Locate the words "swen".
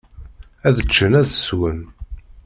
1.31-1.79